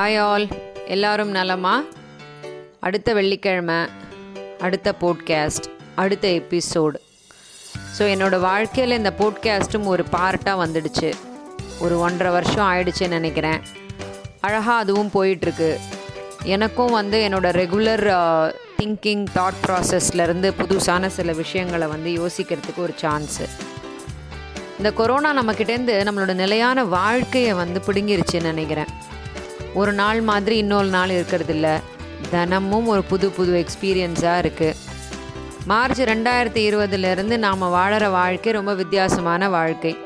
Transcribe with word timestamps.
Hi 0.00 0.18
all 0.18 0.48
எல்லாரும் 0.86 1.30
நலமா? 1.30 1.82
அடுத்த 2.80 3.12
வெள்ளிக்கிழமை 3.12 3.88
அடுத்த 4.60 4.94
போட்காஸ்ட் 5.00 5.66
அடுத்த 5.94 6.28
எபிசோடு 6.28 6.98
ஸோ 7.96 7.98
என்னோடய 7.98 8.40
வாழ்க்கையில் 8.40 8.96
இந்த 8.96 9.12
போட்காஸ்ட்டும் 9.18 9.84
ஒரு 9.84 10.04
பார்ட்டாக 10.12 10.62
வந்துடுச்சு. 10.62 11.12
ஒரு 11.80 11.98
ஒன்றரை 11.98 12.32
வருஷம் 12.32 12.72
ஆயிடுச்சுன்னு 12.72 13.08
நினைக்கிறேன். 13.08 13.60
அழகாக 14.40 14.78
அதுவும் 14.78 15.10
போயிட்டுருக்கு. 15.14 15.78
எனக்கும் 16.44 16.92
வந்து 16.92 17.28
என்னோடய 17.28 17.58
ரெகுலர் 17.62 18.06
திங்கிங் 18.78 19.26
தாட் 19.34 19.60
ப்ராசஸ்லேருந்து 19.66 20.50
புதுசான 20.62 21.06
சில 21.06 21.32
விஷயங்களை 21.32 21.86
வந்து 21.86 22.10
யோசிக்கிறதுக்கு 22.10 22.76
ஒரு 22.76 22.94
சான்ஸு 23.00 23.48
இந்த 24.78 24.92
கொரோனா 24.92 25.42
நம்மக்கிட்டேருந்து 25.42 25.96
நம்மளோட 26.08 26.34
நிலையான 26.34 26.84
வாழ்க்கையை 26.84 27.52
வந்து 27.52 27.80
பிடுங்கிருச்சுன்னு 27.86 28.52
நினைக்கிறேன். 28.54 29.08
ஒரு 29.74 29.92
நாள் 29.92 30.20
மாதிரி 30.20 30.56
இன்னொரு 30.56 30.86
நாள் 30.86 31.10
இருக்கிறது 31.10 31.54
இல்லை 31.54 31.74
தினமும் 32.30 32.86
ஒரு 32.86 33.02
புது 33.02 33.30
புது 33.30 33.64
எக்ஸ்பீரியன்ஸாக 33.64 34.42
இருக்குது 34.42 34.74
மார்ச் 35.66 36.00
ரெண்டாயிரத்தி 36.00 36.62
இருபதுலேருந்து 36.68 37.36
நாம் 37.38 37.62
வாழற 37.62 38.10
வாழ்க்கை 38.10 38.52
ரொம்ப 38.52 38.74
வித்தியாசமான 38.74 39.48
வாழ்க்கை. 39.48 39.96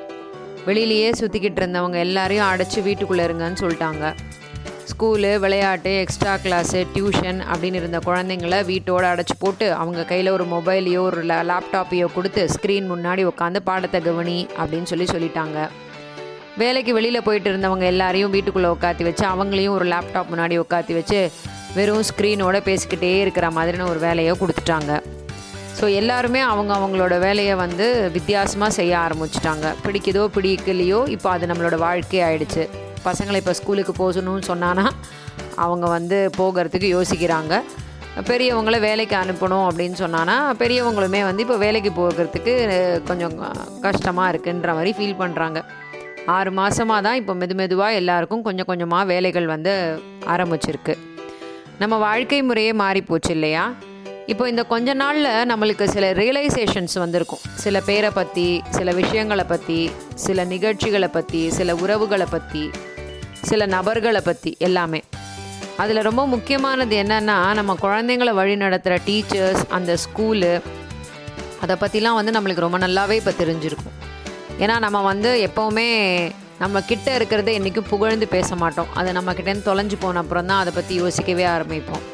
வெளியிலேயே 0.66 1.12
சுற்றிக்கிட்டு 1.20 1.60
இருந்தவங்க 1.60 1.92
எல்லாரையும் 1.92 2.46
அடைச்சி 2.46 2.82
வீட்டுக்குள்ளே 2.82 3.24
இருங்கன்னு 3.24 3.60
சொல்லிட்டாங்க. 3.60 4.14
ஸ்கூலு 4.90 5.38
விளையாட்டு 5.38 6.00
எக்ஸ்ட்ரா 6.00 6.34
கிளாஸு 6.34 6.86
டியூஷன் 6.94 7.40
அப்படின்னு 7.52 7.74
இருந்த 7.74 7.98
குழந்தைங்கள 7.98 8.64
வீட்டோடு 8.64 9.06
அடைச்சி 9.06 9.36
போட்டு 9.38 9.72
அவங்க 9.72 10.04
கையில் 10.04 10.28
ஒரு 10.28 10.44
மொபைலையோ 10.44 10.98
ஒரு 10.98 11.24
லேப்டாப்பையோ 11.24 12.12
கொடுத்து 12.14 12.48
ஸ்க்ரீன் 12.54 12.90
முன்னாடி 12.92 13.32
உட்காந்து 13.32 13.60
பாடத்தை 13.64 14.00
கவனி 14.00 14.48
அப்படின்னு 14.58 14.82
சொல்லி 14.82 15.04
சொல்லிட்டாங்க. 15.04 15.68
வேலைக்கு 16.60 16.92
வெளியில் 16.96 17.24
போயிட்டு 17.26 17.48
இருந்தவங்க 17.52 17.84
எல்லாரையும் 17.92 18.32
வீட்டுக்குள்ளே 18.34 18.68
உட்காத்தி 18.74 19.04
வச்சு 19.06 19.24
அவங்களையும் 19.30 19.74
ஒரு 19.78 19.86
லேப்டாப் 19.92 20.30
முன்னாடி 20.32 20.56
உட்காத்தி 20.64 20.92
வச்சு 20.98 21.20
வெறும் 21.78 22.04
ஸ்க்ரீனோட 22.08 22.56
பேசிக்கிட்டே 22.68 23.10
இருக்கிற 23.22 23.46
மாதிரின 23.56 23.86
ஒரு 23.92 24.00
வேலையை 24.06 24.32
கொடுத்துட்டாங்க. 24.42 24.92
ஸோ 25.78 25.84
எல்லாருமே 26.00 26.40
அவங்க 26.50 26.72
அவங்களோட 26.78 27.14
வேலையை 27.26 27.54
வந்து 27.64 27.86
வித்தியாசமாக 28.16 28.76
செய்ய 28.78 28.92
ஆரம்பிச்சிட்டாங்க. 29.06 29.66
பிடிக்குதோ 29.84 30.22
பிடிக்கலையோ 30.36 31.00
இப்போ 31.14 31.28
அது 31.34 31.48
நம்மளோட 31.50 31.78
வாழ்க்கை 31.86 32.20
ஆயிடுச்சு. 32.28 32.64
பசங்களை 33.08 33.38
இப்போ 33.42 33.54
ஸ்கூலுக்கு 33.60 33.94
போகணும்னு 34.02 34.44
சொன்னான்னா 34.52 34.86
அவங்க 35.64 35.86
வந்து 35.96 36.18
போகிறதுக்கு 36.40 36.88
யோசிக்கிறாங்க. 36.96 37.54
பெரியவங்கள 38.30 38.76
வேலைக்கு 38.88 39.16
அனுப்பணும் 39.22 39.66
அப்படின்னு 39.68 39.96
சொன்னான்னா 40.02 40.36
பெரியவங்களுமே 40.60 41.20
வந்து 41.28 41.42
இப்போ 41.44 41.56
வேலைக்கு 41.64 41.90
போகிறதுக்கு 41.96 42.52
கொஞ்சம் 43.08 43.34
கஷ்டமாக 43.86 44.32
இருக்குன்ற 44.32 44.70
மாதிரி 44.76 44.92
ஃபீல் 44.98 45.20
பண்ணுறாங்க 45.22 45.60
ஆறு 46.34 46.50
மாதமாக 46.58 47.00
தான் 47.06 47.18
இப்போ 47.20 47.32
மெது 47.40 47.54
மெதுவாக 47.58 47.98
எல்லாருக்கும் 48.00 48.44
கொஞ்சம் 48.46 48.68
கொஞ்சமாக 48.68 49.08
வேலைகள் 49.10 49.46
வந்து 49.46 49.72
ஆரம்பிச்சிருக்கு. 50.34 50.94
நம்ம 51.80 51.94
வாழ்க்கை 52.04 52.38
முறையே 52.42 52.72
மாறி 52.72 53.00
போச்சு 53.00 53.32
இல்லையா? 53.34 53.64
இப்போ 54.32 54.44
இந்த 54.48 54.62
கொஞ்ச 54.64 54.94
நாளில் 54.94 55.28
நம்மளுக்கு 55.50 55.84
சில 55.94 56.12
ரியலைசேஷன்ஸ் 56.12 56.94
வந்திருக்கும். 57.02 57.42
சில 57.64 57.80
பேரை 57.80 58.10
பற்றி 58.10 58.46
சில 58.76 58.92
விஷயங்களை 59.00 59.44
பற்றி 59.44 59.90
சில 60.14 60.44
நிகழ்ச்சிகளை 60.44 61.08
பற்றி 61.08 61.50
சில 61.50 61.74
உறவுகளை 61.74 62.26
பற்றி 62.34 62.70
சில 63.50 63.66
நபர்களை 63.66 64.20
பற்றி 64.20 64.52
எல்லாமே. 64.68 65.02
அதில் 65.82 66.06
ரொம்ப 66.08 66.26
முக்கியமானது 66.26 66.96
என்னென்னா 67.02 67.36
நம்ம 67.58 67.76
குழந்தைங்களை 67.84 68.34
வழி 68.40 68.56
நடத்துகிற 68.56 68.96
டீச்சர்ஸ் 69.08 69.62
அந்த 69.70 69.96
ஸ்கூலு 70.04 70.52
அதை 71.62 71.76
பற்றிலாம் 71.84 72.18
வந்து 72.20 72.34
நம்மளுக்கு 72.36 72.66
ரொம்ப 72.66 72.78
நல்லாவே 72.78 73.12
இப்போ 73.20 73.32
தெரிஞ்சிருக்கும். 73.42 73.96
ஏன்னா 74.62 74.74
நம்ம 74.84 74.98
வந்து 75.10 75.30
எப்போவுமே 75.48 75.88
நம்ம 76.60 76.80
கிட்ட 76.90 77.08
இருக்கிறத 77.18 77.52
என்றைக்கும் 77.58 77.88
புகழ்ந்து 77.92 78.26
பேச 78.34 78.56
மாட்டோம். 78.60 78.90
அது 78.98 79.08
நம்ம 79.16 79.32
கிட்டேருந்து 79.38 79.68
தொலைஞ்சு 79.70 79.96
போன 80.02 80.20
அப்புறம் 80.24 80.50
தான் 80.50 80.60
அதை 80.62 80.72
பற்றி 80.76 80.94
யோசிக்கவே 81.02 81.44
ஆரம்பிப்போம். 81.54 82.04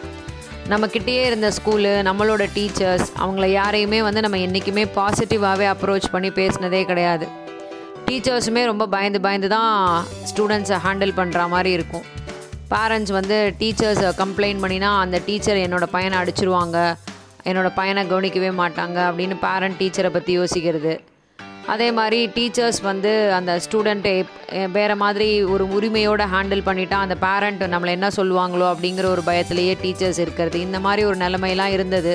நம்ம 0.72 0.86
கிட்டேயே 0.94 1.22
இருந்த 1.28 1.48
ஸ்கூலு 1.56 1.92
நம்மளோட 2.08 2.42
டீச்சர்ஸ் 2.56 3.08
அவங்கள 3.22 3.46
யாரையுமே 3.58 3.98
வந்து 4.06 4.20
நம்ம 4.26 4.38
என்றைக்குமே 4.46 4.84
பாசிட்டிவாகவே 4.96 5.66
அப்ரோச் 5.74 6.08
பண்ணி 6.14 6.30
பேசினதே 6.38 6.82
கிடையாது. 6.90 7.26
டீச்சர்ஸுமே 8.06 8.62
ரொம்ப 8.70 8.84
பயந்து 8.94 9.20
பயந்து 9.26 9.50
தான் 9.56 9.74
ஸ்டூடெண்ட்ஸை 10.30 10.78
ஹேண்டில் 10.86 11.14
பண்ணுற 11.20 11.48
மாதிரி 11.54 11.72
இருக்கும். 11.78 12.06
பேரண்ட்ஸ் 12.72 13.14
வந்து 13.18 13.36
டீச்சர்ஸை 13.60 14.10
கம்ப்ளைண்ட் 14.22 14.62
பண்ணினா 14.64 14.90
அந்த 15.04 15.16
டீச்சர் 15.28 15.62
என்னோடய 15.66 15.94
பையனை 15.96 16.16
அடிச்சிருவாங்க 16.22 16.78
என்னோடய 17.50 17.76
பையனை 17.78 18.02
கவனிக்கவே 18.10 18.50
மாட்டாங்க 18.62 18.98
அப்படின்னு 19.10 19.38
பேரண்ட் 19.46 19.78
டீச்சரை 19.82 20.12
பற்றி 20.16 20.32
யோசிக்கிறது. 20.40 20.94
அதே 21.72 21.88
மாதிரி 21.98 22.18
டீச்சர்ஸ் 22.36 22.80
வந்து 22.88 23.10
அந்த 23.38 23.52
ஸ்டூடெண்ட்டை 23.64 24.14
வேறு 24.76 24.94
மாதிரி 25.02 25.28
ஒரு 25.54 25.64
உரிமையோடு 25.76 26.24
ஹேண்டில் 26.32 26.66
பண்ணிட்டா 26.68 26.96
அந்த 27.04 27.16
பேரண்ட் 27.24 27.62
நம்மளை 27.74 27.92
என்ன 27.96 28.08
சொல்லுவாங்களோ 28.16 28.66
அப்படிங்கிற 28.72 29.06
ஒரு 29.14 29.22
பயத்திலேயே 29.28 29.74
டீச்சர்ஸ் 29.82 30.20
இருக்கிறது. 30.24 30.56
இந்த 30.66 30.78
மாதிரி 30.86 31.04
ஒரு 31.10 31.18
நிலைமையெல்லாம் 31.24 31.74
இருந்தது. 31.76 32.14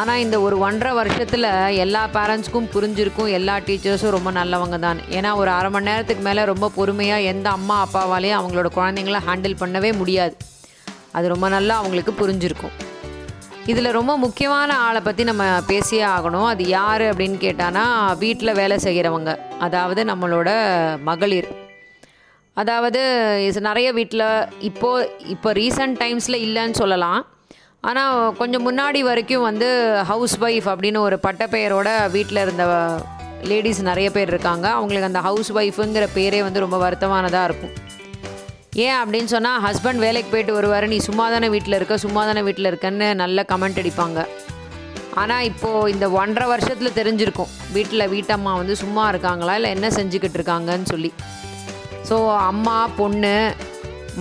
ஆனால் 0.00 0.22
இந்த 0.24 0.36
ஒரு 0.46 0.56
ஒன்றரை 0.66 0.92
வருஷத்தில் 1.00 1.48
எல்லா 1.84 2.02
பேரண்ட்ஸ்க்கும் 2.18 2.70
புரிஞ்சிருக்கும் 2.74 3.32
எல்லா 3.38 3.56
டீச்சர்ஸும் 3.66 4.14
ரொம்ப 4.16 4.30
நல்லவங்க 4.38 4.78
தான். 4.86 5.00
ஏன்னா 5.18 5.32
ஒரு 5.40 5.52
அரை 5.56 5.70
மணி 5.74 5.88
நேரத்துக்கு 5.90 6.24
மேலே 6.28 6.44
ரொம்ப 6.52 6.70
பொறுமையாக 6.78 7.28
எந்த 7.32 7.48
அம்மா 7.58 7.76
அப்பாவாலேயும் 7.86 8.38
அவங்களோட 8.40 8.70
குழந்தைங்கள 8.78 9.20
ஹேண்டில் 9.28 9.60
பண்ணவே 9.64 9.92
முடியாது. 10.00 10.36
அது 11.18 11.26
ரொம்ப 11.34 11.48
நல்லா 11.56 11.76
அவங்களுக்கு 11.80 12.14
புரிஞ்சிருக்கும். 12.22 12.76
இதில் 13.70 13.96
ரொம்ப 13.96 14.12
முக்கியமான 14.22 14.70
ஆளை 14.84 15.00
பற்றி 15.00 15.22
நம்ம 15.28 15.44
பேசியே 15.68 16.04
ஆகணும். 16.14 16.46
அது 16.52 16.62
யார் 16.68 17.04
அப்படின்னு 17.10 17.38
கேட்டானா 17.44 17.84
வீட்டில் 18.22 18.58
வேலை 18.60 18.76
செய்கிறவங்க 18.86 19.32
அதாவது 19.66 20.04
நம்மளோட 20.10 20.50
மகளிர். 21.08 21.48
அதாவது 22.62 23.00
நிறைய 23.68 23.88
வீட்டில் 23.98 24.26
இப்போது 24.70 25.10
இப்போ 25.34 25.52
ரீசன்ட் 25.60 26.00
டைம்ஸில் 26.02 26.42
இல்லைன்னு 26.46 26.80
சொல்லலாம். 26.82 27.20
ஆனால் 27.90 28.34
கொஞ்சம் 28.40 28.66
முன்னாடி 28.68 29.00
வரைக்கும் 29.10 29.46
வந்து 29.50 29.68
ஹவுஸ் 30.10 30.36
ஒய்ஃப் 30.46 30.68
அப்படின்னு 30.72 30.98
ஒரு 31.06 31.18
பட்டப்பெயரோட 31.26 31.88
வீட்டில் 32.16 32.44
இருந்த 32.44 32.66
லேடிஸ் 33.52 33.80
நிறைய 33.90 34.08
பேர் 34.16 34.32
இருக்காங்க. 34.34 34.66
அவங்களுக்கு 34.78 35.10
அந்த 35.10 35.22
ஹவுஸ் 35.28 35.52
ஒய்ஃபுங்கிற 35.60 36.06
பேரே 36.18 36.42
வந்து 36.48 36.64
ரொம்ப 36.66 36.78
வருத்தமானதாக 36.84 37.48
இருக்கும். 37.50 37.74
ஏன் 38.72 38.98
அப்படின்னு 38.98 39.30
சொன்னால் 39.32 39.58
ஹஸ்பண்ட் 39.64 40.02
வேலைக்கு 40.04 40.30
போயிட்டு 40.32 40.52
வருவார் 40.56 40.84
நீ 40.92 40.98
சும்மா 41.06 41.24
தானே 41.32 41.48
வீட்டில் 41.54 41.76
இருக்க 41.78 41.96
சும்மா 42.04 42.20
தானே 42.28 42.42
வீட்டில் 42.46 42.68
இருக்கன்னு 42.70 43.08
நல்ல 43.22 43.44
கமெண்ட் 43.50 43.80
அடிப்பாங்க. 43.80 44.20
ஆனால் 45.22 45.46
இப்போது 45.48 45.90
இந்த 45.94 46.06
ஒன்றரை 46.20 46.46
வருஷத்தில் 46.52 46.96
தெரிஞ்சிருக்கும் 46.98 47.50
வீட்டில் 47.76 48.10
வீட்டம்மா 48.14 48.52
வந்து 48.60 48.76
சும்மா 48.82 49.04
இருக்காங்களா 49.12 49.56
இல்லை 49.58 49.72
என்ன 49.76 49.90
செஞ்சுக்கிட்டு 49.98 50.38
இருக்காங்கன்னு 50.40 50.88
சொல்லி. 50.94 51.10
ஸோ 52.08 52.16
அம்மா 52.50 52.78
பொண்ணு 53.00 53.36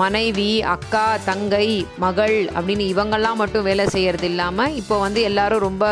மனைவி 0.04 0.52
அக்கா 0.76 1.06
தங்கை 1.30 1.68
மகள் 2.06 2.38
அப்படின்னு 2.56 2.86
இவங்கெல்லாம் 2.94 3.42
மட்டும் 3.44 3.68
வேலை 3.70 3.88
செய்கிறது 3.96 4.30
இல்லாமல் 4.34 4.78
இப்போ 4.82 4.98
வந்து 5.06 5.22
எல்லாரும் 5.32 5.66
ரொம்ப 5.70 5.86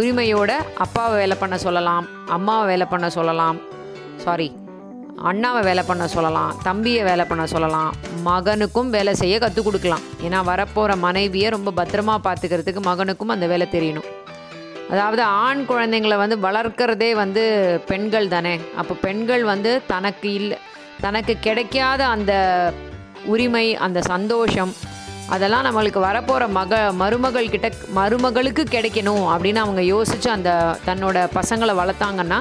உரிமையோட 0.00 0.52
அப்பாவை 0.86 1.16
வேலை 1.22 1.36
பண்ண 1.40 1.58
சொல்லலாம் 1.66 2.06
அம்மாவை 2.38 2.66
வேலை 2.66 2.88
பண்ண 2.94 3.08
சொல்லலாம். 3.18 3.60
சாரி 4.24 4.50
அண்ணாவை 5.28 5.60
வேலை 5.68 5.82
பண்ண 5.88 6.04
சொல்லலாம் 6.14 6.52
தம்பியை 6.66 7.00
வேலை 7.08 7.24
பண்ண 7.30 7.44
சொல்லலாம் 7.52 7.90
மகனுக்கும் 8.26 8.90
வேலை 8.94 9.12
செய்ய 9.20 9.38
கற்றுக் 9.38 9.66
கொடுக்கலாம். 9.66 10.04
ஏன்னா 10.26 10.38
வரப்போகிற 10.50 10.92
மனைவியை 11.06 11.48
ரொம்ப 11.56 11.72
பத்திரமா 11.78 12.14
பார்த்துக்கிறதுக்கு 12.26 12.82
மகனுக்கும் 12.88 13.32
அந்த 13.34 13.46
வேலை 13.52 13.66
தெரியணும். 13.74 14.06
அதாவது 14.92 15.22
ஆண் 15.22 15.60
குழந்தைங்களை 15.70 16.16
வந்து 16.22 16.36
வளர்க்குறதே 16.46 17.10
வந்து 17.22 17.42
பெண்கள் 17.90 18.30
தானே. 18.34 18.54
அப்போ 18.82 18.94
பெண்கள் 19.06 19.44
வந்து 19.52 19.72
தனக்கு 19.92 20.30
இல்லை 20.38 20.58
தனக்கு 21.04 21.34
கிடைக்காத 21.46 22.00
அந்த 22.14 22.32
உரிமை 23.34 23.66
அந்த 23.86 24.00
சந்தோஷம் 24.12 24.72
அதெல்லாம் 25.34 25.66
நம்மளுக்கு 25.66 26.00
வரப்போகிற 26.08 26.44
மக 26.58 26.78
மருமகள் 27.02 27.52
கிட்ட 27.52 27.68
மருமகளுக்கு 27.98 28.62
கிடைக்கணும் 28.76 29.24
அப்படின்னு 29.32 29.62
அவங்க 29.64 29.82
யோசித்து 29.94 30.30
அந்த 30.36 30.50
தன்னோட 30.88 31.18
பசங்களை 31.38 31.74
வளர்த்தாங்கன்னா 31.82 32.40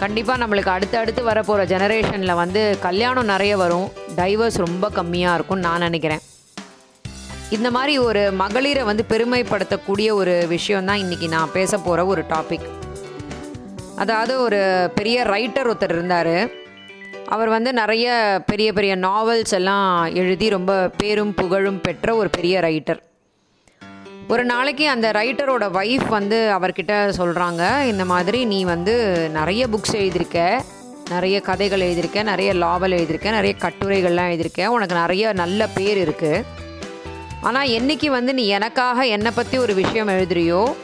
கண்டிப்பாக 0.00 0.40
நம்மளுக்கு 0.42 0.70
அடுத்து 0.76 0.96
அடுத்து 0.98 1.22
வரப்போகிற 1.28 1.62
ஜெனரேஷனில் 1.72 2.40
வந்து 2.40 2.62
கல்யாணம் 2.86 3.30
நிறைய 3.32 3.52
வரும். 3.56 3.86
டைவர்ஸ் 4.16 4.58
ரொம்ப 4.64 4.90
கம்மியாக 4.96 5.36
இருக்கும்னு 5.36 5.66
நான் 5.68 5.84
நினைக்கிறேன். 5.86 6.22
இந்த 7.56 7.68
மாதிரி 7.76 7.94
ஒரு 8.08 8.22
மகளிரை 8.42 8.82
வந்து 8.90 9.04
பெருமைப்படுத்தக்கூடிய 9.12 10.08
ஒரு 10.20 10.34
விஷயம் 10.48 10.84
தான் 10.84 11.02
இன்றைக்கி 11.04 11.28
நான் 11.28 11.54
பேச 11.56 11.78
போகிற 11.78 12.06
ஒரு 12.12 12.22
டாபிக் 12.34 12.66
அதாவது 14.02 14.32
ஒரு 14.46 14.60
பெரிய 14.94 15.18
ரைட்டர் 15.34 15.68
ஒருத்தர் 15.72 15.94
இருந்தார். 15.96 16.34
அவர் 17.34 17.48
வந்து 17.48 17.70
நிறைய 17.72 18.06
பெரிய 18.46 18.68
பெரிய 18.72 18.92
நாவல்ஸ் 18.96 19.54
எல்லாம் 19.58 19.88
எழுதி 20.14 20.48
ரொம்ப 20.48 20.72
பேரும் 20.96 21.34
புகழும் 21.34 21.80
பெற்ற 21.80 22.16
ஒரு 22.16 22.30
பெரிய 22.36 22.60
ரைட்டர் 22.60 23.00
ஒரு 24.28 24.44
நாளைக்கு 24.44 24.88
அந்த 24.88 25.10
ரைட்டரோட 25.12 25.64
ஒய்ஃப் 25.70 26.08
வந்து 26.08 26.50
அவர்கிட்ட 26.58 26.94
சொல்கிறாங்க 27.18 27.84
இந்த 27.86 28.04
மாதிரி 28.04 28.44
நீ 28.44 28.64
வந்து 28.64 28.94
நிறைய 29.32 29.68
புக்ஸ் 29.68 29.94
எழுதியிருக்க 29.94 30.62
நிறைய 31.10 31.40
கதைகள் 31.40 31.80
எழுதியிருக்க 31.80 32.22
நிறைய 32.22 32.52
லாவல் 32.54 32.96
எழுதியிருக்க 32.98 33.30
நிறைய 33.30 33.54
கட்டுரைகள்லாம் 33.58 34.30
எழுதியிருக்க 34.30 34.66
உனக்கு 34.66 34.94
நிறைய 34.94 35.32
நல்ல 35.32 35.66
பேர் 35.66 35.98
இருக்குது 35.98 36.44
ஆனால் 37.40 37.68
என்றைக்கு 37.68 38.10
வந்து 38.10 38.34
நீ 38.34 38.46
எனக்காக 38.46 39.06
என்னை 39.06 39.30
பற்றி 39.30 39.58
ஒரு 39.58 39.74
விஷயம் 39.74 40.08
எழுதுறியோ 40.08 40.74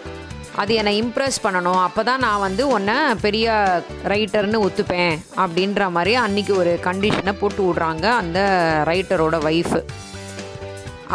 அது 0.56 0.75
என்னை 0.75 1.03
இம்ப்ரெஸ் 1.03 1.43
பண்ணணும். 1.43 1.81
அப்போ 1.83 2.03
தான் 2.03 2.21
நான் 2.21 2.41
வந்து 2.41 2.69
உன்னை 2.69 2.94
பெரிய 3.21 3.77
ரைட்டர்னு 4.05 4.69
ஒத்துப்பேன் 4.69 5.19
அப்படின்ற 5.37 5.91
மாதிரி 5.91 6.17
அன்றைக்கி 6.17 6.56
ஒரு 6.56 6.79
கண்டிஷனை 6.85 7.33
போட்டு 7.33 7.62
விட்றாங்க 7.62 8.05
அந்த 8.05 8.41
ரைட்டரோட 8.89 9.39
ஒய்ஃபு 9.44 9.81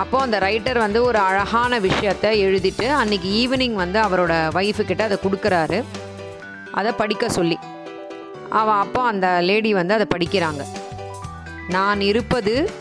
அப்போது 0.01 0.23
அந்த 0.23 0.39
ரைட்டர் 0.39 0.77
வந்து 0.77 1.03
ஒரு 1.03 1.19
அழகான 1.19 1.79
விஷயத்த 1.79 2.25
எழுதிட்டு 2.45 2.85
அன்றைக்கி 3.01 3.29
ஈவினிங் 3.41 3.73
வந்து 3.73 4.01
அவரோட 4.01 4.33
ஒய்ஃபுக்கிட்ட 4.59 5.01
அதை 5.01 5.17
கொடுக்குறாரு. 5.23 5.83
அதை 6.71 6.91
படிக்க 6.91 7.29
சொல்லி. 7.29 7.57
அவள் 8.49 8.73
அப்போ 8.73 9.01
அந்த 9.01 9.38
லேடி 9.41 9.73
வந்து 9.73 9.94
அதை 9.94 10.07
படிக்கிறாங்க. 10.15 10.63
நான் 11.69 12.01
இருப்பது 12.01 12.71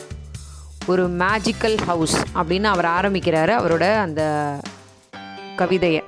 ஒரு 0.86 1.08
மேஜிக்கல் 1.08 1.78
ஹவுஸ் 1.86 2.16
அப்படின்னு 2.34 2.64
அவர் 2.64 2.88
ஆரம்பிக்கிறாரு 2.98 3.54
அவரோட 3.60 3.96
அந்த 3.96 4.22
கவிதையை. 5.56 6.02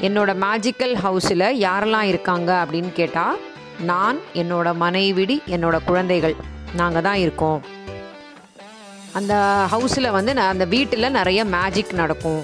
என்னோட 0.00 0.30
மேஜிக்கல் 0.44 0.94
ஹவுஸில் 1.04 1.46
யாரெல்லாம் 1.66 2.08
இருக்காங்க 2.12 2.66
அப்படின்னு 2.66 2.92
கேட்டால் 2.92 3.38
நான் 3.80 4.18
என்னோட 4.34 4.68
மனைவிடி 4.80 5.38
என்னோட 5.46 5.78
குழந்தைகள். 5.84 6.36
நாங்கள் 6.76 7.02
தான் 7.02 7.22
இருக்கோம். 7.26 7.71
அந்த 9.18 9.34
ஹவுஸில் 9.72 10.14
வந்து 10.16 10.34
நான் 10.34 10.52
அந்த 10.54 10.64
வீட்டில் 10.74 11.14
நிறைய 11.18 11.40
மேஜிக் 11.54 11.94
நடக்கும். 12.00 12.42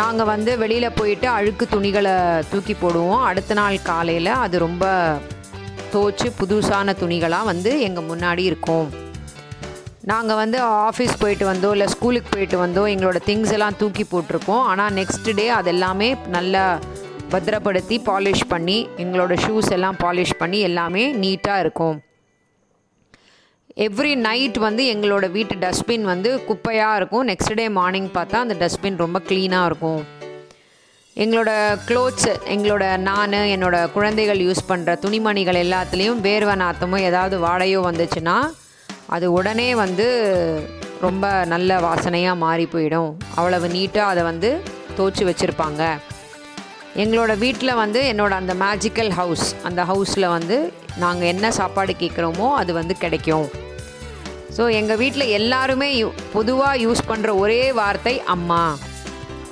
நாங்கள் 0.00 0.28
வந்து 0.30 0.58
வெளியில் 0.58 0.96
போயிட்டு 0.98 1.28
அழுக்கு 1.28 1.64
துணிகளை 1.68 2.12
தூக்கி 2.50 2.76
போடுவோம். 2.82 3.22
அடுத்த 3.28 3.54
நாள் 3.54 3.78
காலையில் 3.82 4.32
அது 4.44 4.58
ரொம்ப 4.58 4.84
தோச்சு 5.94 6.28
புதுசான 6.40 6.94
துணிகளாக 7.02 7.48
வந்து 7.52 7.70
எங்கள் 7.80 8.08
முன்னாடி 8.10 8.42
இருக்கும். 8.50 8.88
நாங்கள் 10.10 10.38
வந்து 10.42 10.58
ஆஃபீஸ் 10.64 11.18
போயிட்டு 11.18 11.44
வந்தோம் 11.52 11.70
இல்லை 11.70 11.86
ஸ்கூலுக்கு 11.86 12.30
போயிட்டு 12.34 12.56
வந்தோம் 12.66 12.90
எங்களோட 12.92 13.18
திங்ஸ் 13.26 13.52
எல்லாம் 13.52 13.76
தூக்கி 13.76 14.06
போட்டிருப்போம் 14.12 14.62
ஆனால் 14.70 14.94
நெக்ஸ்ட் 14.94 15.28
டே 15.34 15.48
அது 15.48 15.70
எல்லாமே 15.74 16.08
நல்லா 16.36 16.64
பத்திரப்படுத்தி 17.30 17.98
பாலிஷ் 18.06 18.46
பண்ணி 18.48 18.78
எங்களோட 18.96 19.34
ஷூஸ் 19.46 19.70
எல்லாம் 19.70 19.98
பாலிஷ் 20.04 20.38
பண்ணி 20.38 20.60
எல்லாமே 20.60 21.04
நீட்டாக 21.24 21.58
இருக்கும். 21.58 21.98
எவ்ரி 23.84 24.14
நைட் 24.24 24.56
வந்து 24.64 24.82
எங்களோட 24.92 25.30
வீட்டு 25.34 25.54
டஸ்ட்பின் 25.62 26.02
வந்து 26.10 26.30
குப்பையாக 26.48 26.96
இருக்கும். 26.98 27.22
நெக்ஸ்ட் 27.28 27.54
டே 27.60 27.66
மார்னிங் 27.76 28.08
பார்த்தா 28.16 28.38
அந்த 28.44 28.54
டஸ்ட்பின் 28.62 28.98
ரொம்ப 29.02 29.18
க்ளீனாக 29.28 29.68
இருக்கும். 29.70 30.00
எங்களோட 31.16 31.52
க்ளோத்ஸ் 31.88 32.28
எங்களோட 32.54 32.84
நான் 33.06 33.36
என்னோட 33.54 33.76
குழந்தைகள் 33.94 34.40
யூஸ் 34.46 34.60
பண்ணுற 34.70 34.96
துணிமணிகள் 35.04 35.58
எல்லாத்துலேயும் 35.62 36.20
வேர்வை 36.26 36.56
நாத்தமோ 36.64 36.98
ஏதாவது 37.10 37.38
வாடையோ 37.46 37.80
வந்துச்சுன்னா 37.88 38.36
அது 39.16 39.28
உடனே 39.38 39.68
வந்து 39.84 40.08
ரொம்ப 41.06 41.30
நல்ல 41.54 41.80
வாசனையாக 41.86 42.42
மாறி 42.44 42.68
போயிடும். 42.74 43.10
அவ்வளவு 43.38 43.68
நீட்டாக 43.76 44.12
அதை 44.12 44.24
வந்து 44.30 44.50
தோச்சு 44.98 45.24
வச்சுருப்பாங்க. 45.30 45.82
எங்களோட 47.02 47.32
வீட்டில் 47.44 47.80
வந்து 47.82 48.02
என்னோட 48.12 48.32
அந்த 48.42 48.54
மேஜிக்கல் 48.66 49.10
ஹவுஸ் 49.20 49.48
அந்த 49.70 49.80
ஹவுஸில் 49.92 50.32
வந்து 50.36 50.58
நாங்கள் 51.04 51.30
என்ன 51.32 51.46
சாப்பாடு 51.58 51.92
கேட்குறோமோ 52.04 52.46
அது 52.60 52.72
வந்து 52.80 52.94
கிடைக்கும். 53.06 53.48
ஸோ 54.56 54.70
எங்கள் 54.70 54.96
வீட்டில் 54.96 55.20
எல்லாருமே 55.20 56.04
பொதுவாக 56.32 56.76
யூஸ் 56.76 56.96
பண்ணுற 57.08 57.34
ஒரே 57.36 57.72
வார்த்தை 57.72 58.20
அம்மா. 58.20 58.76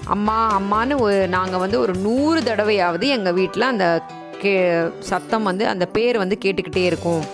அம்மா 0.05 0.61
அம்மான்னு 0.61 0.99
ஒரு 0.99 1.29
நாங்கள் 1.29 1.61
வந்து 1.61 1.81
ஒரு 1.81 1.95
நூறு 1.95 2.41
தடவையாவது 2.41 3.05
எங்கள் 3.05 3.33
வீட்டில் 3.33 3.63
அந்த 3.63 4.03
கே 4.41 4.81
சத்தம் 5.01 5.43
வந்து 5.43 5.69
அந்த 5.69 5.87
பேர் 5.87 6.19
வந்து 6.19 6.39
கேட்டுக்கிட்டே 6.45 6.85
இருக்கும். 6.85 7.25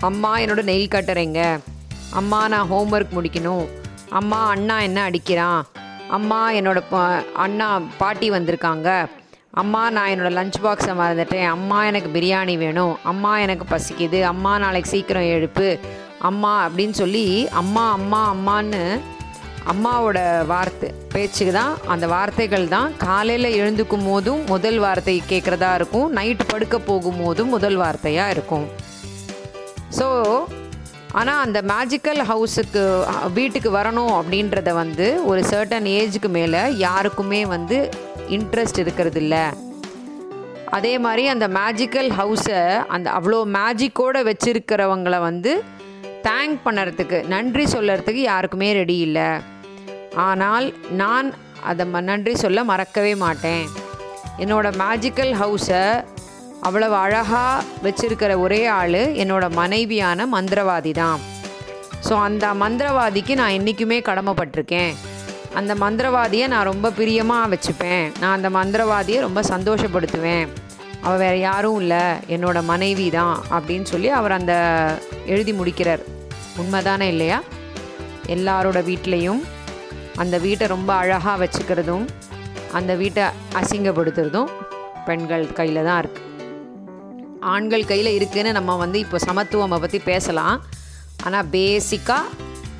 அம்மா 0.00 0.38
என்னோட 0.38 0.62
நெயில் 0.62 0.88
கட்டுறேங்க. 0.90 1.60
அம்மா 2.10 2.48
நான் 2.48 2.72
ஹோம்ஒர்க் 2.72 3.06
முடிக்கணும். 3.14 3.68
அம்மா 4.08 4.46
அண்ணா 4.46 4.80
என்ன 4.80 5.10
அடிக்கிறான்? 5.10 5.62
அம்மா 6.08 6.52
என்னோட 6.52 6.82
பா- 6.92 7.32
அண்ணா 7.32 7.80
பாட்டி 7.98 8.30
வந்திருக்காங்க. 8.30 9.06
அம்மா 9.50 9.90
நான் 9.90 10.08
என்னோடய 10.08 10.38
லஞ்ச் 10.38 10.52
பாக்ஸை 10.62 10.94
மறந்துட்டேன். 11.00 11.46
அம்மா 11.46 11.84
எனக்கு 11.84 12.20
பிரியாணி 12.20 12.58
வேணும். 12.58 12.98
அம்மா 13.02 13.38
எனக்கு 13.38 13.76
பசிக்குது. 13.76 14.22
அம்மா 14.22 14.58
நாளைக்கு 14.58 14.90
சீக்கிரம் 14.90 15.22
எழுப்பு. 15.22 15.78
அம்மா 16.22 16.68
அப்படின்னு 16.68 16.90
சொல்லி 16.90 17.26
அம்மா 17.52 17.92
அம்மா 17.92 18.34
அம்மான்னு 18.34 18.82
அம்மாவோட 19.66 20.18
வார்த்தை 20.46 20.88
பேச்சுக்கு 21.12 21.52
தான் 21.52 21.78
அந்த 21.86 22.06
வார்த்தைகள் 22.06 22.68
தான் 22.68 22.96
காலையில் 22.96 23.56
எழுந்துக்கும் 23.56 24.04
போதும் 24.04 24.44
முதல் 24.46 24.78
வார்த்தை 24.78 25.22
கேட்குறதா 25.28 25.74
இருக்கும் 25.74 26.12
நைட்டு 26.16 26.44
படுக்க 26.46 26.78
போகும்போதும் 26.78 27.48
முதல் 27.48 27.76
வார்த்தையாக 27.76 28.30
இருக்கும். 28.30 28.66
ஸோ 29.90 30.06
ஆனால் 31.14 31.40
அந்த 31.40 31.62
மேஜிக்கல் 31.62 32.22
ஹவுஸுக்கு 32.22 32.82
வீட்டுக்கு 33.32 33.70
வரணும் 33.70 34.12
அப்படின்றத 34.12 34.72
வந்து 34.72 35.06
ஒரு 35.24 35.42
சர்டன் 35.42 35.88
ஏஜுக்கு 35.92 36.28
மேலே 36.28 36.62
யாருக்குமே 36.78 37.44
வந்து 37.46 37.78
இன்ட்ரெஸ்ட் 38.28 38.78
இருக்கிறதில்ல 38.78 39.36
அதே 40.72 40.98
மாதிரி 40.98 41.28
அந்த 41.28 41.48
மேஜிக்கல் 41.48 42.10
ஹவுஸை 42.10 42.60
அந்த 42.88 43.10
அவ்வளோ 43.10 43.44
மேஜிக்கோடு 43.56 44.20
வச்சிருக்கிறவங்கள 44.22 45.20
வந்து 45.20 45.52
தேங்க் 46.22 46.58
பண்ணுறதுக்கு 46.64 47.26
நன்றி 47.26 47.64
சொல்லறதுக்கு 47.64 48.14
யாருக்குமே 48.14 48.72
ரெடி 48.72 48.96
இல்லை. 48.96 49.28
ஆனால் 50.14 50.74
நான் 50.90 51.34
அதை 51.62 51.86
ம- 51.92 52.00
நன்றி 52.00 52.36
சொல்ல 52.36 52.64
மறக்கவே 52.64 53.14
மாட்டேன். 53.14 53.68
என்னோடய 54.38 54.74
மேஜிக்கல் 54.78 55.32
ஹவுஸை 55.32 56.04
அவ்வளவு 56.60 56.94
அழகாக 56.94 57.62
வச்சிருக்கிற 57.82 58.38
ஒரே 58.38 58.66
ஆள் 58.66 58.90
என்னோடய 58.90 59.50
மனைவியான 59.50 60.26
மந்திரவாதி 60.26 60.92
தான். 60.92 61.18
ஸோ 62.08 62.22
அந்த 62.22 62.46
மந்திரவாதிக்கு 62.52 63.34
நான் 63.34 63.48
என்றைக்குமே 63.48 64.00
கடமைப்பட்டிருக்கேன். 64.00 64.94
அந்த 65.54 65.74
மந்திரவாதியை 65.74 66.46
நான் 66.46 66.64
ரொம்ப 66.64 66.90
பிரியமாக 66.90 67.56
வச்சுப்பேன். 67.56 68.12
நான் 68.20 68.42
அந்த 68.42 68.50
மந்திரவாதியை 68.50 69.20
ரொம்ப 69.20 69.40
சந்தோஷப்படுத்துவேன். 69.40 70.48
அவள் 71.02 71.18
வேறு 71.18 71.40
யாரும் 71.40 71.80
இல்லை. 71.80 72.02
என்னோடய 72.28 72.62
மனைவி 72.62 73.10
தான் 73.10 73.42
அப்படின்னு 73.50 73.82
சொல்லி 73.82 74.08
அவர் 74.08 74.32
அந்த 74.32 74.54
எழுதி 75.26 75.52
முடிக்கிறார். 75.52 76.11
உண்மைதானே 76.60 77.06
இல்லையா? 77.14 77.38
எல்லாரோட 78.34 78.78
வீட்லேயும் 78.88 79.42
அந்த 80.22 80.38
வீட்டை 80.38 80.66
ரொம்ப 80.66 80.90
அழகாக 80.94 81.36
வச்சுக்கிறதும் 81.42 82.04
அந்த 82.78 82.94
வீட்டை 82.94 83.24
அசிங்கப்படுத்துறதும் 83.60 84.50
பெண்கள் 85.06 85.46
கையில் 85.58 85.86
தான் 85.88 86.00
இருக்குது 86.02 86.30
ஆண்கள் 87.52 87.84
கையில் 87.84 88.16
இருக்குதுன்னு 88.18 88.52
நம்ம 88.58 88.76
வந்து 88.76 88.98
இப்போ 88.98 89.18
சமத்துவமை 89.28 89.78
பற்றி 89.80 89.98
பேசலாம். 90.10 90.58
ஆனால் 91.24 91.48
பேசிக்காக 91.54 92.30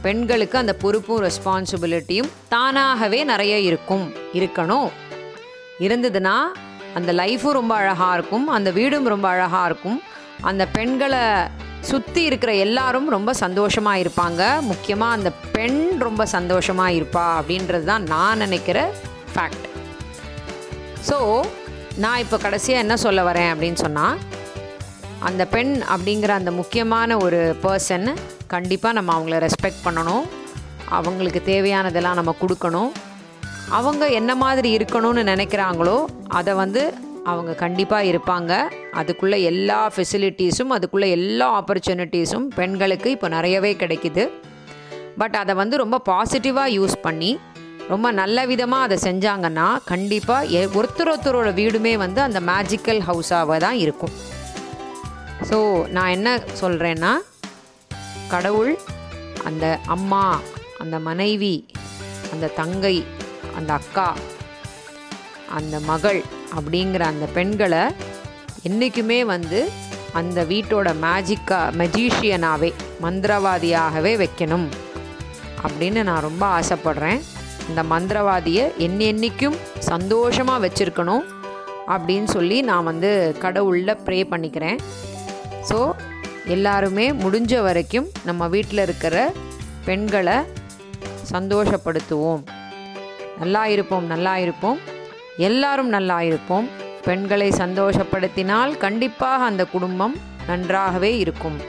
பெண்களுக்கு 0.02 0.56
அந்த 0.58 0.74
பொறுப்பும் 0.82 1.24
ரெஸ்பான்சிபிலிட்டியும் 1.26 2.30
தானாகவே 2.48 3.24
நிறைய 3.24 3.54
இருக்கும் 3.58 4.06
இருக்கணும். 4.38 4.88
இருந்ததுன்னா 5.86 6.36
அந்த 6.94 7.10
லைஃபும் 7.12 7.58
ரொம்ப 7.60 7.74
அழகாக 7.74 8.14
இருக்கும் 8.14 8.46
அந்த 8.56 8.70
வீடும் 8.70 9.10
ரொம்ப 9.14 9.28
அழகாக 9.28 9.66
இருக்கும். 9.66 9.98
அந்த 10.50 10.62
பெண்களை 10.76 11.22
சுற்றி 11.90 12.22
இருக்கிற 12.28 12.52
எல்லாரும் 12.64 13.08
ரொம்ப 13.14 13.30
சந்தோஷமாக 13.42 14.02
இருப்பாங்க. 14.02 14.42
முக்கியமாக 14.70 15.16
அந்த 15.16 15.30
பெண் 15.56 15.80
ரொம்ப 16.06 16.26
சந்தோஷமாக 16.34 16.96
இருப்பா 16.98 17.24
அப்படின்றது 17.40 17.86
தான் 17.90 18.06
நான் 18.12 18.42
நினைக்கிற 18.44 18.78
ஃபேக்ட் 19.32 19.66
ஸோ 21.08 21.18
நான் 22.02 22.20
இப்போ 22.24 22.36
கடைசியாக 22.44 22.82
என்ன 22.84 22.94
சொல்ல 23.06 23.20
வரேன் 23.28 23.50
அப்படின்னு 23.52 23.80
சொன்னால் 23.84 24.18
அந்த 25.28 25.42
பெண் 25.54 25.72
அப்படிங்கிற 25.94 26.32
அந்த 26.40 26.50
முக்கியமான 26.60 27.16
ஒரு 27.24 27.40
பர்சன் 27.64 28.06
கண்டிப்பாக 28.54 28.96
நம்ம 28.98 29.10
அவங்கள 29.16 29.36
ரெஸ்பெக்ட் 29.46 29.84
பண்ணணும். 29.84 30.24
அவங்களுக்கு 30.98 31.40
தேவையானதெல்லாம் 31.52 32.18
நம்ம 32.20 32.32
கொடுக்கணும். 32.40 32.90
அவங்க 33.78 34.04
என்ன 34.20 34.32
மாதிரி 34.44 34.70
இருக்கணும்னு 34.78 35.22
நினைக்கிறாங்களோ 35.32 35.98
அதை 36.38 36.52
வந்து 36.62 36.82
அவங்க 37.30 37.52
கண்டிப்பாக 37.62 38.08
இருப்பாங்க. 38.10 38.52
அதுக்குள்ளே 39.00 39.38
எல்லா 39.50 39.80
ஃபெசிலிட்டிஸும் 39.94 40.72
அதுக்குள்ளே 40.76 41.08
எல்லா 41.18 41.46
ஆப்பர்ச்சுனிட்டிஸும் 41.60 42.46
பெண்களுக்கு 42.58 43.08
இப்போ 43.16 43.28
நிறையவே 43.36 43.72
கிடைக்குது. 43.82 44.24
பட் 45.20 45.36
அதை 45.42 45.54
வந்து 45.62 45.76
ரொம்ப 45.82 45.96
பாசிட்டிவாக 46.10 46.74
யூஸ் 46.78 46.96
பண்ணி 47.06 47.30
ரொம்ப 47.92 48.08
நல்ல 48.18 48.44
விதமாக 48.50 48.86
அதை 48.86 48.96
செஞ்சாங்கன்னா 49.06 49.68
கண்டிப்பாக 49.92 50.66
ஒருத்தர் 50.80 51.10
ஒருத்தரோட 51.12 51.48
வீடுமே 51.60 51.94
வந்து 52.04 52.20
அந்த 52.26 52.40
மேஜிக்கல் 52.50 53.00
ஹவுஸாக 53.08 53.58
தான் 53.66 53.78
இருக்கும். 53.84 54.14
ஸோ 55.48 55.58
நான் 55.96 56.12
என்ன 56.16 56.28
சொல்கிறேன்னா 56.60 57.12
கடவுள் 58.34 58.72
அந்த 59.48 59.66
அம்மா 59.96 60.24
அந்த 60.82 60.96
மனைவி 61.08 61.56
அந்த 62.32 62.52
தங்கை 62.60 62.96
அந்த 63.58 63.72
அக்கா 63.80 64.06
அந்த 65.58 65.76
மகள் 65.90 66.20
அப்படிங்கிற 66.56 67.02
அந்த 67.12 67.26
பெண்களை 67.36 67.82
என்றைக்குமே 68.68 69.18
வந்து 69.34 69.60
அந்த 70.20 70.38
வீட்டோட 70.52 70.88
மேஜிக்கா 71.04 71.60
மெஜிஷியனாகவே 71.80 72.70
மந்திரவாதியாகவே 73.04 74.12
வைக்கணும் 74.22 74.66
அப்படின்னு 75.64 76.00
நான் 76.08 76.26
ரொம்ப 76.28 76.44
ஆசைப்படுறேன். 76.58 77.20
இந்த 77.70 77.82
மந்திரவாதியை 77.92 78.64
என்னென்னைக்கும் 78.86 79.56
சந்தோஷமாக 79.90 80.62
வச்சுருக்கணும் 80.66 81.24
அப்படின்னு 81.94 82.28
சொல்லி 82.36 82.58
நான் 82.70 82.88
வந்து 82.90 83.10
கடவுளில் 83.44 84.00
ப்ரே 84.06 84.18
பண்ணிக்கிறேன். 84.32 84.78
ஸோ 85.68 85.78
எல்லாருமே 86.56 87.06
முடிஞ்ச 87.24 87.62
வரைக்கும் 87.68 88.08
நம்ம 88.28 88.48
வீட்டில் 88.54 88.84
இருக்கிற 88.86 89.16
பெண்களை 89.88 90.36
சந்தோஷப்படுத்துவோம். 91.34 92.42
நல்லா 93.40 93.62
இருப்போம் 93.74 94.06
நல்லா 94.14 94.34
இருப்போம். 94.44 94.78
எல்லாரும் 95.36 95.88
நல்லா 95.88 96.22
இருப்போம். 96.22 96.68
பெண்களை 97.02 97.50
சந்தோஷப்படுத்தினால் 97.50 98.76
கண்டிப்பாக 98.76 99.44
அந்த 99.44 99.64
குடும்பம் 99.64 100.16
நன்றாகவே 100.46 101.18
இருக்கும். 101.18 101.60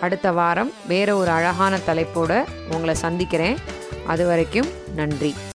அடுத்த 0.00 0.32
வாரம் 0.32 0.72
வேற 0.88 1.16
ஒரு 1.16 1.30
அழகான 1.30 1.76
தலைப்போட 1.76 2.44
உங்களை 2.72 2.94
சந்திக்கிறேன். 2.94 3.56
அது 4.06 4.26
வரைக்கும் 4.26 4.68
நன்றி. 4.94 5.34